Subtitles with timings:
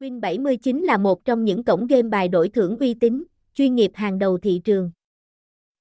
[0.00, 4.18] Win79 là một trong những cổng game bài đổi thưởng uy tín, chuyên nghiệp hàng
[4.18, 4.90] đầu thị trường.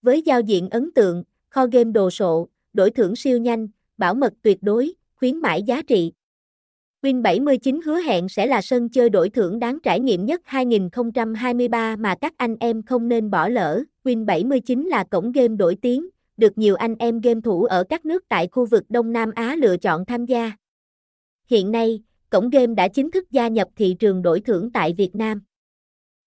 [0.02, 4.33] Với giao diện ấn tượng, kho game đồ sộ, đổi thưởng siêu nhanh, bảo mật
[4.42, 6.11] tuyệt đối, khuyến mãi giá trị.
[7.01, 12.15] Win79 hứa hẹn sẽ là sân chơi đổi thưởng đáng trải nghiệm nhất 2023 mà
[12.21, 13.83] các anh em không nên bỏ lỡ.
[14.04, 18.23] Win79 là cổng game đổi tiếng, được nhiều anh em game thủ ở các nước
[18.29, 20.51] tại khu vực Đông Nam Á lựa chọn tham gia.
[21.47, 25.16] Hiện nay, cổng game đã chính thức gia nhập thị trường đổi thưởng tại Việt
[25.16, 25.41] Nam.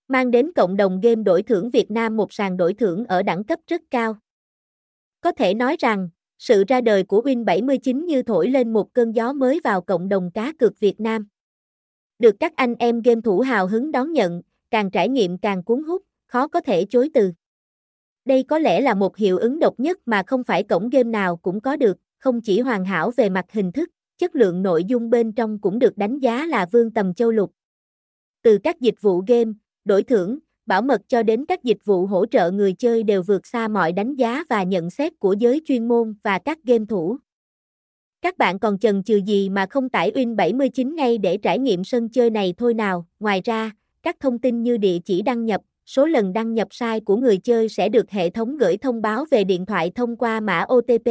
[0.08, 3.44] Mang đến cộng đồng game đổi thưởng Việt Nam một sàn đổi thưởng ở đẳng
[3.44, 4.16] cấp rất cao.
[5.20, 9.32] Có thể nói rằng, sự ra đời của Win79 như thổi lên một cơn gió
[9.32, 11.26] mới vào cộng đồng cá cược Việt Nam.
[12.18, 15.82] Được các anh em game thủ hào hứng đón nhận, càng trải nghiệm càng cuốn
[15.82, 17.32] hút, khó có thể chối từ.
[18.24, 21.36] Đây có lẽ là một hiệu ứng độc nhất mà không phải cổng game nào
[21.36, 23.90] cũng có được, không chỉ hoàn hảo về mặt hình thức,
[24.22, 27.52] chất lượng nội dung bên trong cũng được đánh giá là vương tầm châu lục.
[28.42, 29.52] Từ các dịch vụ game,
[29.84, 33.46] đổi thưởng, bảo mật cho đến các dịch vụ hỗ trợ người chơi đều vượt
[33.46, 37.16] xa mọi đánh giá và nhận xét của giới chuyên môn và các game thủ.
[38.20, 42.08] Các bạn còn chần chừ gì mà không tải Win79 ngay để trải nghiệm sân
[42.08, 43.06] chơi này thôi nào.
[43.20, 43.70] Ngoài ra,
[44.02, 47.38] các thông tin như địa chỉ đăng nhập, số lần đăng nhập sai của người
[47.38, 51.08] chơi sẽ được hệ thống gửi thông báo về điện thoại thông qua mã OTP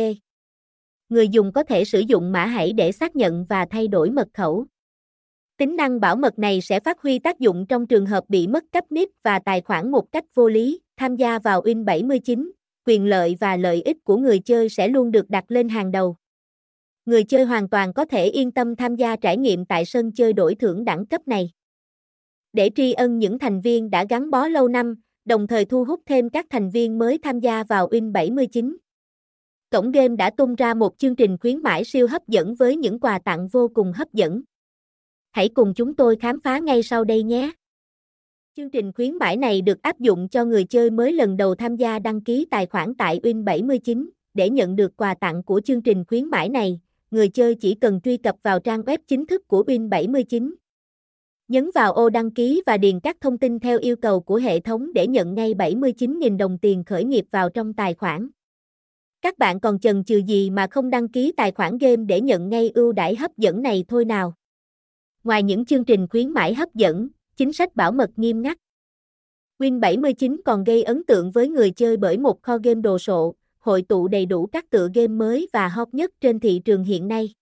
[1.12, 4.28] người dùng có thể sử dụng mã hãy để xác nhận và thay đổi mật
[4.34, 4.66] khẩu.
[5.58, 8.64] Tính năng bảo mật này sẽ phát huy tác dụng trong trường hợp bị mất
[8.72, 12.52] cấp NIP và tài khoản một cách vô lý, tham gia vào Win79,
[12.86, 16.16] quyền lợi và lợi ích của người chơi sẽ luôn được đặt lên hàng đầu.
[17.06, 20.34] Người chơi hoàn toàn có thể yên tâm tham gia trải nghiệm tại sân chơi
[20.34, 21.50] đổi thưởng đẳng cấp này.
[22.54, 24.96] Để tri ân những thành viên đã gắn bó lâu năm,
[25.26, 28.76] đồng thời thu hút thêm các thành viên mới tham gia vào Win79.
[29.72, 33.00] Cổng game đã tung ra một chương trình khuyến mãi siêu hấp dẫn với những
[33.00, 34.42] quà tặng vô cùng hấp dẫn.
[35.32, 37.52] Hãy cùng chúng tôi khám phá ngay sau đây nhé.
[38.56, 41.76] Chương trình khuyến mãi này được áp dụng cho người chơi mới lần đầu tham
[41.76, 44.10] gia đăng ký tài khoản tại Win79.
[44.34, 46.80] Để nhận được quà tặng của chương trình khuyến mãi này,
[47.12, 50.54] người chơi chỉ cần truy cập vào trang web chính thức của Win79.
[51.48, 54.60] Nhấn vào ô đăng ký và điền các thông tin theo yêu cầu của hệ
[54.60, 58.30] thống để nhận ngay 79.000 đồng tiền khởi nghiệp vào trong tài khoản.
[59.22, 62.50] Các bạn còn chần chừ gì mà không đăng ký tài khoản game để nhận
[62.50, 64.34] ngay ưu đãi hấp dẫn này thôi nào.
[65.24, 68.58] Ngoài những chương trình khuyến mãi hấp dẫn, chính sách bảo mật nghiêm ngặt.
[69.60, 73.82] Win79 còn gây ấn tượng với người chơi bởi một kho game đồ sộ, hội
[73.82, 77.34] tụ đầy đủ các tựa game mới và hot nhất trên thị trường hiện nay.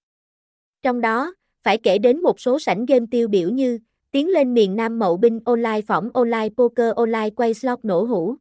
[0.81, 3.79] Trong đó, phải kể đến một số sảnh game tiêu biểu như
[4.11, 8.35] Tiến lên miền Nam Mậu Binh Online Phỏng Online Poker Online Quay Slot Nổ Hũ.